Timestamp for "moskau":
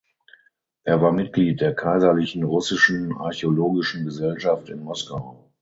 4.83-5.45